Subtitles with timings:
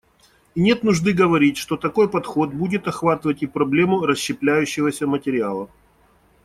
[0.55, 5.69] И нет нужды говорить, что такой подход будет охватывать и проблему расщепляющегося материала.